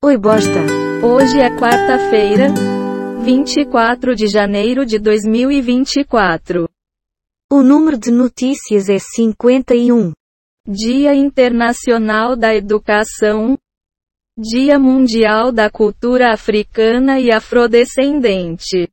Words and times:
Oi 0.00 0.16
bosta. 0.16 0.60
Hoje 1.04 1.40
é 1.40 1.50
quarta-feira, 1.58 2.54
24 3.24 4.14
de 4.14 4.28
janeiro 4.28 4.86
de 4.86 4.96
2024. 4.96 6.68
O 7.50 7.62
número 7.64 7.98
de 7.98 8.12
notícias 8.12 8.88
é 8.88 9.00
51. 9.00 10.12
Dia 10.64 11.16
Internacional 11.16 12.36
da 12.36 12.54
Educação. 12.54 13.58
Dia 14.38 14.78
Mundial 14.78 15.50
da 15.50 15.68
Cultura 15.68 16.32
Africana 16.32 17.18
e 17.18 17.32
Afrodescendente. 17.32 18.88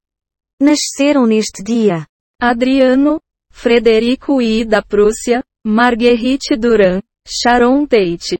Nasceram 0.59 1.27
neste 1.27 1.61
dia. 1.63 2.07
Adriano, 2.41 3.21
Frederico 3.51 4.41
I 4.41 4.65
da 4.65 4.81
Prússia, 4.81 5.43
Marguerite 5.63 6.57
Duran, 6.57 6.99
Sharon 7.27 7.85
Tate. 7.85 8.39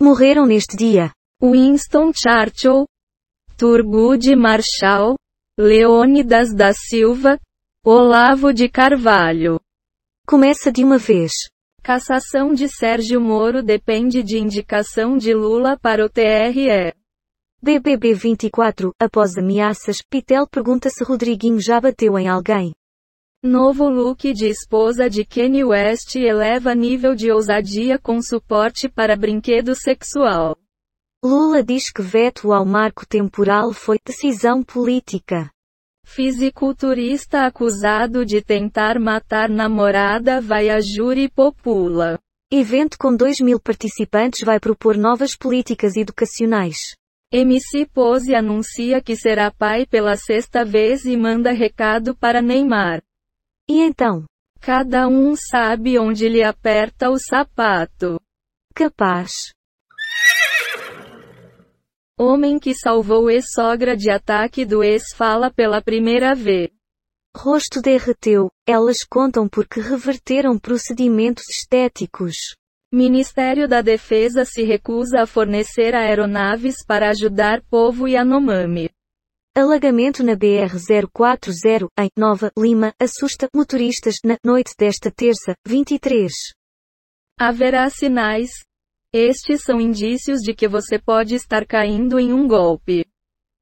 Morreram 0.00 0.46
neste 0.46 0.76
dia. 0.76 1.12
Winston 1.40 2.10
Churchill, 2.12 2.84
Turgut 3.56 4.34
Marshall, 4.34 5.14
Leônidas 5.56 6.52
da 6.52 6.72
Silva, 6.72 7.38
Olavo 7.84 8.52
de 8.52 8.68
Carvalho. 8.68 9.60
Começa 10.26 10.72
de 10.72 10.82
uma 10.82 10.98
vez. 10.98 11.30
Cassação 11.80 12.52
de 12.52 12.68
Sérgio 12.68 13.20
Moro 13.20 13.62
depende 13.62 14.20
de 14.20 14.36
indicação 14.36 15.16
de 15.16 15.32
Lula 15.32 15.78
para 15.78 16.04
o 16.04 16.08
TRE. 16.08 16.92
BBB 17.62 18.14
24, 18.14 18.92
após 19.00 19.38
ameaças, 19.38 20.02
Pitel 20.02 20.44
pergunta 20.44 20.90
se 20.90 21.04
Rodriguinho 21.04 21.60
já 21.60 21.80
bateu 21.80 22.18
em 22.18 22.28
alguém. 22.28 22.74
Novo 23.44 23.88
look 23.88 24.32
de 24.32 24.48
esposa 24.48 25.08
de 25.08 25.24
Kanye 25.24 25.62
West 25.62 26.16
eleva 26.16 26.74
nível 26.74 27.14
de 27.14 27.30
ousadia 27.30 27.96
com 27.96 28.20
suporte 28.20 28.88
para 28.88 29.14
brinquedo 29.14 29.76
sexual. 29.76 30.58
Lula 31.24 31.64
diz 31.64 31.90
que 31.90 32.00
veto 32.00 32.52
ao 32.52 32.64
marco 32.64 33.04
temporal 33.04 33.72
foi 33.72 33.98
decisão 34.04 34.62
política. 34.62 35.50
Fisiculturista 36.04 37.44
acusado 37.44 38.24
de 38.24 38.40
tentar 38.40 39.00
matar 39.00 39.48
namorada 39.48 40.40
vai 40.40 40.70
a 40.70 40.80
júri 40.80 41.28
popula. 41.28 42.20
Evento 42.52 42.96
com 42.96 43.14
2 43.14 43.40
mil 43.40 43.58
participantes 43.58 44.42
vai 44.42 44.60
propor 44.60 44.96
novas 44.96 45.34
políticas 45.34 45.96
educacionais. 45.96 46.94
MC 47.32 47.84
Pose 47.86 48.34
anuncia 48.34 49.02
que 49.02 49.16
será 49.16 49.50
pai 49.50 49.84
pela 49.86 50.16
sexta 50.16 50.64
vez 50.64 51.04
e 51.04 51.16
manda 51.16 51.50
recado 51.50 52.16
para 52.16 52.40
Neymar. 52.40 53.02
E 53.68 53.82
então? 53.82 54.24
Cada 54.60 55.08
um 55.08 55.34
sabe 55.34 55.98
onde 55.98 56.28
lhe 56.28 56.44
aperta 56.44 57.10
o 57.10 57.18
sapato. 57.18 58.20
Capaz. 58.72 59.52
Homem 62.20 62.58
que 62.58 62.74
salvou 62.74 63.30
ex-sogra 63.30 63.96
de 63.96 64.10
ataque 64.10 64.64
do 64.64 64.82
ex 64.82 65.14
fala 65.14 65.52
pela 65.52 65.80
primeira 65.80 66.34
vez. 66.34 66.68
Rosto 67.36 67.80
derreteu, 67.80 68.50
elas 68.66 69.04
contam 69.04 69.48
porque 69.48 69.78
reverteram 69.78 70.58
procedimentos 70.58 71.48
estéticos. 71.48 72.34
Ministério 72.92 73.68
da 73.68 73.82
Defesa 73.82 74.44
se 74.44 74.64
recusa 74.64 75.22
a 75.22 75.26
fornecer 75.26 75.94
aeronaves 75.94 76.84
para 76.84 77.08
ajudar 77.10 77.62
povo 77.70 78.08
Yanomami. 78.08 78.90
Alagamento 79.54 80.24
na 80.24 80.34
BR-040, 80.34 81.86
em 82.00 82.08
Nova 82.16 82.50
Lima, 82.58 82.92
assusta 83.00 83.48
motoristas 83.54 84.16
na 84.24 84.36
noite 84.44 84.72
desta 84.76 85.08
terça, 85.08 85.54
23. 85.64 86.32
Haverá 87.38 87.88
sinais, 87.88 88.50
estes 89.18 89.62
são 89.62 89.80
indícios 89.80 90.40
de 90.40 90.54
que 90.54 90.68
você 90.68 90.98
pode 90.98 91.34
estar 91.34 91.66
caindo 91.66 92.18
em 92.18 92.32
um 92.32 92.46
golpe. 92.46 93.04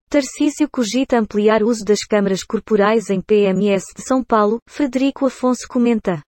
Tarcísio 0.09 0.69
cogita 0.71 1.19
ampliar 1.19 1.63
uso 1.63 1.85
das 1.85 2.05
câmaras 2.05 2.45
corporais 2.45 3.11
em 3.11 3.21
PMS 3.21 3.85
de 3.97 4.03
São 4.03 4.23
Paulo, 4.23 4.61
Frederico 4.69 5.27
Afonso 5.27 5.67
comenta. 5.69 6.23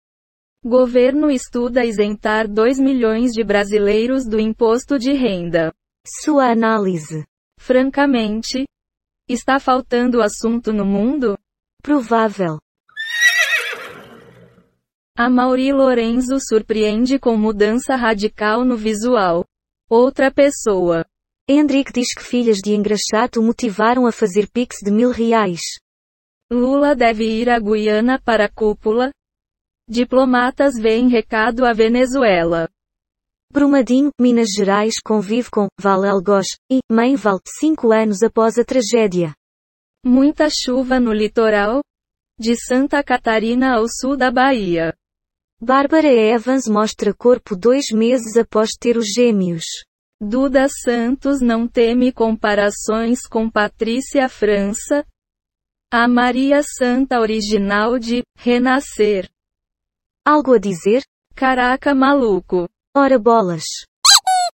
Governo 0.64 1.30
estuda 1.30 1.84
isentar 1.84 2.48
2 2.48 2.80
milhões 2.80 3.30
de 3.30 3.44
brasileiros 3.44 4.26
do 4.26 4.40
imposto 4.40 4.98
de 4.98 5.12
renda. 5.12 5.72
Sua 6.04 6.50
análise. 6.50 7.24
Francamente, 7.60 8.64
está 9.28 9.60
faltando 9.60 10.20
assunto 10.20 10.72
no 10.72 10.84
mundo? 10.84 11.38
Provável. 11.82 12.58
A 15.20 15.28
Mauri 15.28 15.72
Lorenzo 15.72 16.38
surpreende 16.38 17.18
com 17.18 17.36
mudança 17.36 17.96
radical 17.96 18.64
no 18.64 18.76
visual. 18.76 19.44
Outra 19.90 20.30
pessoa. 20.30 21.04
Hendrik 21.48 21.92
diz 21.92 22.14
que 22.14 22.22
filhas 22.22 22.58
de 22.58 22.72
engraxato 22.72 23.42
motivaram 23.42 24.06
a 24.06 24.12
fazer 24.12 24.48
pix 24.48 24.76
de 24.80 24.92
mil 24.92 25.10
reais. 25.10 25.60
Lula 26.48 26.94
deve 26.94 27.24
ir 27.24 27.50
à 27.50 27.58
Guiana 27.58 28.20
para 28.22 28.44
a 28.44 28.48
cúpula. 28.48 29.10
Diplomatas 29.88 30.74
veem 30.80 31.08
recado 31.08 31.66
à 31.66 31.72
Venezuela. 31.72 32.68
Brumadinho, 33.52 34.10
Minas 34.20 34.50
Gerais 34.56 35.00
convive 35.04 35.50
com 35.50 35.66
Vale 35.80 36.06
Algoz 36.06 36.46
e 36.70 36.78
Mãe 36.88 37.16
Val 37.16 37.40
cinco 37.58 37.90
anos 37.90 38.22
após 38.22 38.56
a 38.56 38.64
tragédia. 38.64 39.34
Muita 40.06 40.46
chuva 40.48 41.00
no 41.00 41.12
litoral. 41.12 41.82
De 42.38 42.54
Santa 42.54 43.02
Catarina 43.02 43.74
ao 43.74 43.86
sul 43.88 44.16
da 44.16 44.30
Bahia. 44.30 44.94
Bárbara 45.60 46.06
Evans 46.06 46.68
mostra 46.68 47.12
corpo 47.12 47.56
dois 47.56 47.86
meses 47.92 48.36
após 48.36 48.70
ter 48.78 48.96
os 48.96 49.06
gêmeos. 49.12 49.64
Duda 50.20 50.68
Santos 50.68 51.40
não 51.40 51.66
teme 51.66 52.12
comparações 52.12 53.26
com 53.28 53.50
Patrícia 53.50 54.28
França. 54.28 55.04
A 55.92 56.06
Maria 56.06 56.60
Santa 56.62 57.18
original 57.18 57.98
de 57.98 58.22
Renascer. 58.36 59.28
Algo 60.24 60.54
a 60.54 60.58
dizer? 60.58 61.02
Caraca 61.34 61.92
maluco. 61.92 62.68
Ora 62.96 63.18
bolas. 63.18 63.64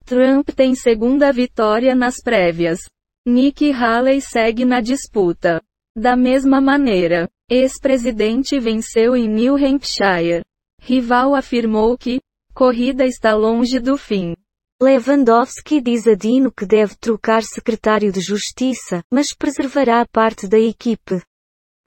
Trump 0.06 0.48
tem 0.56 0.74
segunda 0.74 1.30
vitória 1.32 1.94
nas 1.94 2.16
prévias. 2.22 2.78
Nikki 3.26 3.72
Haley 3.72 4.22
segue 4.22 4.64
na 4.64 4.80
disputa. 4.80 5.62
Da 5.94 6.16
mesma 6.16 6.62
maneira, 6.62 7.28
ex-presidente 7.50 8.58
venceu 8.58 9.14
em 9.14 9.28
New 9.28 9.54
Hampshire. 9.56 10.42
Rival 10.86 11.34
afirmou 11.34 11.96
que, 11.96 12.20
corrida 12.52 13.06
está 13.06 13.34
longe 13.34 13.80
do 13.80 13.96
fim. 13.96 14.36
Lewandowski 14.82 15.80
diz 15.80 16.06
a 16.06 16.14
Dino 16.14 16.52
que 16.52 16.66
deve 16.66 16.94
trocar 16.96 17.42
secretário 17.42 18.12
de 18.12 18.20
Justiça, 18.20 19.02
mas 19.10 19.32
preservará 19.32 20.04
parte 20.04 20.46
da 20.46 20.58
equipe. 20.58 21.22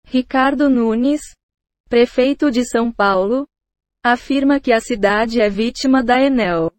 Ricardo 0.03 0.67
Nunes, 0.67 1.21
prefeito 1.87 2.49
de 2.49 2.65
São 2.65 2.91
Paulo, 2.91 3.47
afirma 4.03 4.59
que 4.59 4.73
a 4.73 4.81
cidade 4.81 5.39
é 5.39 5.47
vítima 5.47 6.03
da 6.03 6.19
Enel. 6.19 6.71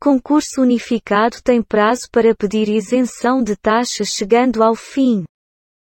Concurso 0.00 0.62
unificado 0.62 1.42
tem 1.42 1.60
prazo 1.60 2.08
para 2.12 2.36
pedir 2.36 2.68
isenção 2.68 3.42
de 3.42 3.56
taxas 3.56 4.10
chegando 4.10 4.62
ao 4.62 4.76
fim. 4.76 5.24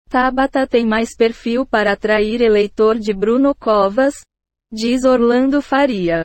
Tabata 0.08 0.66
tem 0.66 0.84
mais 0.84 1.14
perfil 1.14 1.64
para 1.64 1.92
atrair 1.92 2.40
eleitor 2.40 2.98
de 2.98 3.14
Bruno 3.14 3.54
Covas, 3.54 4.24
diz 4.72 5.04
Orlando 5.04 5.60
Faria. 5.60 6.24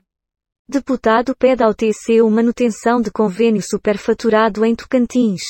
Deputado 0.68 1.36
pede 1.36 1.64
ao 1.64 1.74
TCU 1.74 2.30
manutenção 2.30 3.02
de 3.02 3.12
convênio 3.12 3.62
superfaturado 3.62 4.64
em 4.64 4.76
Tocantins. 4.76 5.42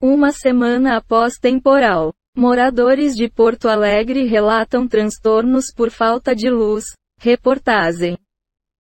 Uma 0.00 0.32
semana 0.32 0.96
após 0.96 1.38
temporal, 1.38 2.12
moradores 2.36 3.14
de 3.14 3.28
Porto 3.28 3.68
Alegre 3.68 4.26
relatam 4.26 4.86
transtornos 4.86 5.72
por 5.72 5.90
falta 5.90 6.34
de 6.34 6.50
luz. 6.50 6.84
Reportagem. 7.20 8.16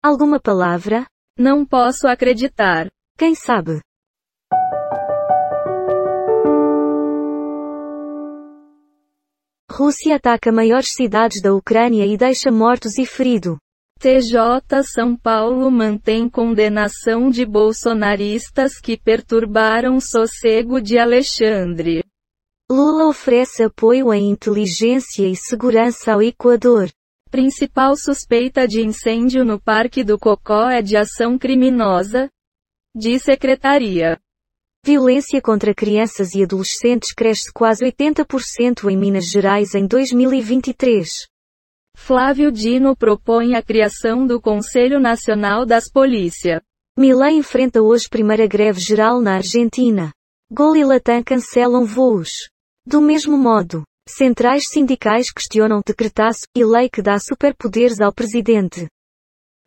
Alguma 0.04 0.40
palavra? 0.40 1.08
Não 1.38 1.66
posso 1.66 2.08
acreditar. 2.08 2.88
Quem 3.18 3.34
sabe? 3.34 3.82
Rússia 9.78 10.16
ataca 10.16 10.52
maiores 10.52 10.94
cidades 10.94 11.40
da 11.40 11.54
Ucrânia 11.54 12.04
e 12.04 12.18
deixa 12.18 12.52
mortos 12.52 12.98
e 12.98 13.06
ferido. 13.06 13.60
TJ 14.00 14.82
São 14.84 15.16
Paulo 15.16 15.70
mantém 15.70 16.28
condenação 16.28 17.30
de 17.30 17.46
bolsonaristas 17.46 18.80
que 18.80 18.98
perturbaram 18.98 20.00
sossego 20.00 20.82
de 20.82 20.98
Alexandre. 20.98 22.04
Lula 22.68 23.08
oferece 23.08 23.62
apoio 23.62 24.12
em 24.12 24.32
inteligência 24.32 25.28
e 25.28 25.36
segurança 25.36 26.14
ao 26.14 26.24
Equador. 26.24 26.90
Principal 27.30 27.96
suspeita 27.96 28.68
de 28.68 28.82
incêndio 28.82 29.46
no 29.46 29.62
Parque 29.62 30.04
do 30.04 30.18
Cocó 30.18 30.72
é 30.72 30.82
de 30.82 30.98
ação 30.98 31.38
criminosa? 31.38 32.32
Diz 32.96 33.22
secretaria. 33.22 34.18
Violência 34.84 35.42
contra 35.42 35.74
crianças 35.74 36.34
e 36.34 36.44
adolescentes 36.44 37.14
cresce 37.14 37.52
quase 37.52 37.84
80% 37.86 38.90
em 38.90 38.98
Minas 38.98 39.26
Gerais 39.26 39.76
em 39.76 39.86
2023. 39.86 41.28
Flávio 41.98 42.52
Dino 42.52 42.96
propõe 42.96 43.56
a 43.56 43.62
criação 43.62 44.26
do 44.26 44.40
Conselho 44.40 45.00
Nacional 45.00 45.66
das 45.66 45.92
Polícia. 45.92 46.62
Milei 46.98 47.36
enfrenta 47.36 47.82
hoje 47.82 48.08
primeira 48.08 48.48
greve 48.48 48.80
geral 48.80 49.20
na 49.20 49.36
Argentina. 49.36 50.14
Gol 50.50 50.78
e 50.78 50.86
Latam 50.86 51.22
cancelam 51.24 51.86
voos. 51.86 52.50
Do 52.86 53.02
mesmo 53.02 53.38
modo, 53.38 53.84
centrais 54.08 54.70
sindicais 54.70 55.32
questionam 55.32 55.82
decretaço 55.86 56.48
e 56.56 56.64
lei 56.64 56.90
que 56.90 57.02
dá 57.02 57.20
superpoderes 57.20 58.00
ao 58.00 58.14
presidente. 58.14 58.88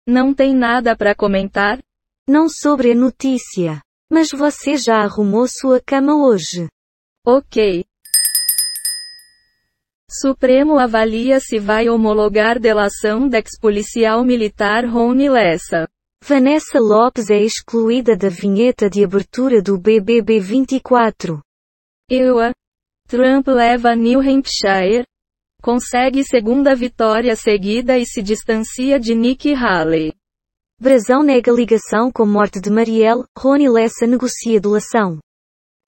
Não 0.07 0.33
tem 0.33 0.55
nada 0.55 0.97
para 0.97 1.15
comentar? 1.15 1.79
Não 2.27 2.49
sobre 2.49 2.93
a 2.93 2.95
notícia. 2.95 3.83
Mas 4.11 4.31
você 4.31 4.77
já 4.77 4.97
arrumou 4.97 5.47
sua 5.47 5.81
cama 5.81 6.17
hoje. 6.27 6.69
Ok. 7.25 7.85
Supremo 10.11 10.79
avalia 10.79 11.39
se 11.39 11.61
vai 11.61 11.89
homologar 11.89 12.59
delação 12.59 13.29
da 13.29 13.39
ex-policial 13.39 14.25
militar 14.25 14.85
Rony 14.85 15.29
Lessa. 15.29 15.87
Vanessa 16.23 16.81
Lopes 16.81 17.31
é 17.31 17.41
excluída 17.41 18.17
da 18.17 18.29
vinheta 18.29 18.91
de 18.91 19.05
abertura 19.05 19.63
do 19.63 19.79
BBB 19.79 20.41
24. 20.41 21.41
Iowa. 22.11 22.53
Trump 23.07 23.47
leva 23.47 23.95
New 23.95 24.21
Hampshire. 24.21 25.05
Consegue 25.63 26.25
segunda 26.25 26.75
vitória 26.75 27.37
seguida 27.37 27.97
e 27.97 28.05
se 28.05 28.23
distancia 28.23 28.99
de 28.99 29.15
Nikki 29.15 29.55
Haley. 29.55 30.13
Brasão 30.83 31.23
nega 31.23 31.53
ligação 31.53 32.11
com 32.11 32.25
morte 32.25 32.59
de 32.59 32.71
Marielle, 32.71 33.25
Rony 33.37 33.69
Lessa 33.69 34.07
negocia 34.07 34.59
delação. 34.59 35.19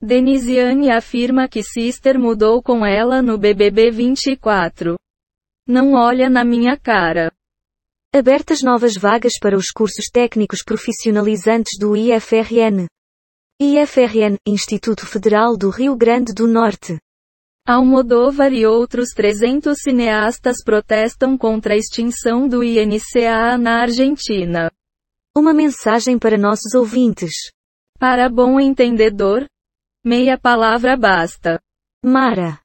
Denisiane 0.03 0.91
afirma 0.91 1.49
que 1.49 1.63
Sister 1.63 2.19
mudou 2.19 2.63
com 2.63 2.85
ela 2.85 3.23
no 3.23 3.39
BBB 3.39 3.91
24. 3.91 4.97
Não 5.67 5.95
olha 5.95 6.29
na 6.29 6.45
minha 6.45 6.77
cara. 6.77 7.33
Abertas 8.15 8.63
novas 8.63 8.95
vagas 8.95 9.39
para 9.41 9.57
os 9.57 9.71
cursos 9.71 10.11
técnicos 10.13 10.63
profissionalizantes 10.63 11.79
do 11.81 11.97
IFRN. 11.97 12.87
IFRN, 13.59 14.37
Instituto 14.47 15.07
Federal 15.07 15.57
do 15.57 15.71
Rio 15.71 15.97
Grande 15.97 16.35
do 16.35 16.47
Norte. 16.47 16.99
Almodóvar 17.67 18.53
e 18.53 18.67
outros 18.67 19.09
300 19.15 19.75
cineastas 19.81 20.63
protestam 20.63 21.39
contra 21.39 21.73
a 21.73 21.79
extinção 21.79 22.47
do 22.47 22.63
INCA 22.63 23.57
na 23.57 23.81
Argentina. 23.81 24.71
Uma 25.35 25.55
mensagem 25.55 26.19
para 26.19 26.37
nossos 26.37 26.75
ouvintes. 26.75 27.33
Para 27.99 28.29
bom 28.29 28.61
entendedor, 28.61 29.47
Meia 30.05 30.37
palavra 30.37 30.97
basta. 30.97 31.61
Mara. 32.05 32.61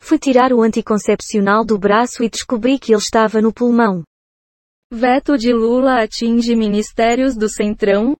Fui 0.00 0.18
tirar 0.18 0.50
o 0.50 0.62
anticoncepcional 0.62 1.66
do 1.66 1.78
braço 1.78 2.24
e 2.24 2.30
descobri 2.30 2.78
que 2.78 2.92
ele 2.92 2.98
estava 2.98 3.42
no 3.42 3.52
pulmão. 3.52 4.02
Veto 4.90 5.36
de 5.36 5.52
Lula 5.52 6.02
atinge 6.02 6.56
ministérios 6.56 7.36
do 7.36 7.46
Centrão? 7.46 8.16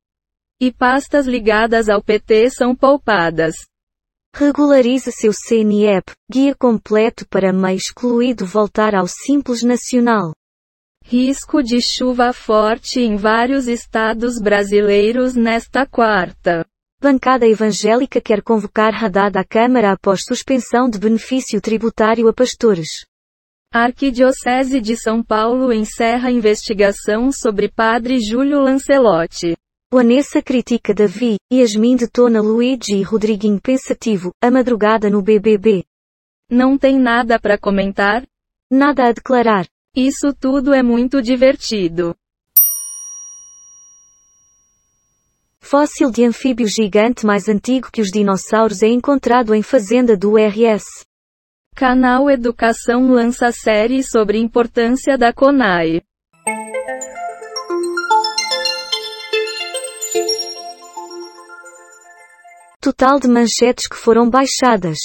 E 0.61 0.71
pastas 0.71 1.27
ligadas 1.27 1.89
ao 1.89 2.03
PT 2.03 2.51
são 2.51 2.77
poupadas. 2.77 3.55
Regularize 4.37 5.11
seu 5.11 5.33
CNEP, 5.33 6.13
guia 6.31 6.55
completo 6.55 7.27
para 7.27 7.55
MEI 7.55 7.77
excluído 7.77 8.45
voltar 8.45 8.95
ao 8.95 9.07
Simples 9.09 9.63
Nacional. 9.63 10.35
Risco 11.13 11.63
de 11.63 11.79
chuva 11.79 12.33
forte 12.33 12.99
em 12.99 13.17
vários 13.17 13.69
estados 13.69 14.41
brasileiros 14.41 15.35
nesta 15.35 15.85
quarta. 15.85 16.65
Bancada 17.03 17.47
evangélica 17.47 18.19
quer 18.19 18.41
convocar 18.41 18.95
Haddad 18.95 19.37
à 19.37 19.45
Câmara 19.45 19.93
após 19.93 20.25
suspensão 20.25 20.89
de 20.89 20.99
benefício 20.99 21.61
tributário 21.61 22.29
a 22.29 22.33
pastores. 22.33 23.05
Arquidiocese 23.71 24.81
de 24.81 24.97
São 24.97 25.23
Paulo 25.23 25.71
encerra 25.71 26.31
investigação 26.31 27.31
sobre 27.31 27.69
padre 27.71 28.19
Júlio 28.19 28.63
Lancelotti. 28.63 29.55
Vanessa 29.93 30.41
critica 30.41 30.95
Davi, 30.95 31.37
Yasmin 31.53 31.97
detona 31.97 32.41
Luigi 32.41 32.95
e 32.95 33.03
Rodriguinho 33.03 33.61
pensativo, 33.61 34.33
a 34.43 34.51
madrugada 34.51 35.11
no 35.11 35.21
BBB. 35.21 35.85
Não 36.51 36.79
tem 36.79 36.99
nada 36.99 37.39
para 37.39 37.59
comentar? 37.59 38.25
Nada 38.71 39.09
a 39.09 39.13
declarar. 39.13 39.67
Isso 39.95 40.33
tudo 40.33 40.73
é 40.73 40.83
muito 40.83 41.21
divertido. 41.21 42.17
Fóssil 45.61 46.11
de 46.11 46.25
anfíbio 46.25 46.67
gigante 46.67 47.27
mais 47.27 47.47
antigo 47.47 47.91
que 47.93 48.01
os 48.01 48.09
dinossauros 48.09 48.83
é 48.83 48.89
encontrado 48.89 49.55
em 49.55 49.63
fazenda 49.63 50.17
do 50.17 50.37
RS. 50.39 50.85
Canal 51.77 52.31
Educação 52.31 53.11
lança 53.11 53.53
série 53.53 54.03
sobre 54.03 54.39
importância 54.39 55.19
da 55.19 55.31
CONAI. 55.31 56.01
Total 62.81 63.21
de 63.21 63.29
manchetes 63.29 63.87
que 63.87 63.97
foram 63.97 64.31
baixadas. 64.31 64.99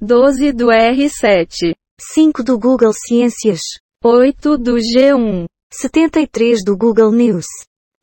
12 0.00 0.52
do 0.52 0.66
R7. 0.66 1.74
5 2.00 2.44
do 2.44 2.56
Google 2.56 2.92
Ciências. 2.92 3.60
8 4.04 4.56
do 4.56 4.76
G1. 4.76 5.46
73 5.72 6.64
do 6.64 6.76
Google 6.76 7.10
News. 7.10 7.46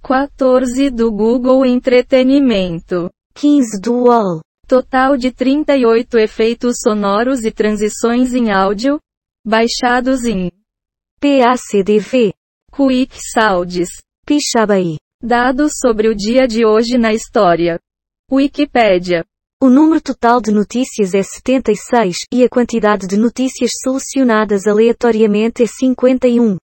14 0.03 0.89
do 0.89 1.09
Google 1.09 1.65
Entretenimento. 1.65 3.09
15 3.33 3.79
do 3.79 4.03
UOL. 4.03 4.41
Total 4.67 5.15
de 5.15 5.31
38 5.31 6.17
efeitos 6.17 6.75
sonoros 6.83 7.45
e 7.45 7.51
transições 7.51 8.33
em 8.33 8.51
áudio, 8.51 8.99
baixados 9.45 10.25
em 10.25 10.51
PACDV. 11.21 12.33
Quick 12.75 13.17
Sounds. 13.31 13.87
Pixabay. 14.25 14.97
Dados 15.23 15.75
sobre 15.79 16.09
o 16.09 16.15
dia 16.15 16.45
de 16.45 16.65
hoje 16.65 16.97
na 16.97 17.13
história. 17.13 17.79
Wikipédia. 18.29 19.23
O 19.61 19.69
número 19.69 20.01
total 20.01 20.41
de 20.41 20.51
notícias 20.51 21.13
é 21.13 21.23
76 21.23 22.17
e 22.31 22.43
a 22.43 22.49
quantidade 22.49 23.07
de 23.07 23.15
notícias 23.15 23.71
selecionadas 23.81 24.67
aleatoriamente 24.67 25.63
é 25.63 25.65
51. 25.65 26.57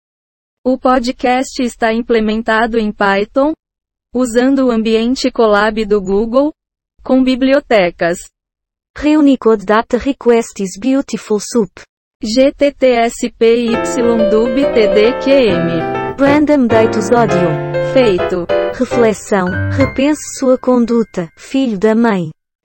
O 0.63 0.79
podcast 0.79 1.63
está 1.63 1.91
implementado 1.93 2.79
em 2.79 2.93
Python, 2.93 3.55
usando 4.15 4.67
o 4.67 4.71
ambiente 4.71 5.31
Colab 5.31 5.83
do 5.87 6.03
Google, 6.03 6.53
com 7.03 7.25
bibliotecas. 7.25 8.19
Reunicode 8.95 9.65
Data 9.65 9.97
Request 9.97 10.63
is 10.63 10.79
Beautiful 10.79 11.41
Soup. 11.41 11.73
GTTSPYDUB 12.23 13.33
Random 16.21 16.67
Datus 16.67 17.11
Audio. 17.11 17.49
Feito. 17.95 18.47
Reflexão. 18.79 19.47
Repense 19.73 20.39
sua 20.39 20.59
conduta, 20.59 21.31
filho 21.37 21.79
da 21.79 21.95
mãe. 21.95 22.31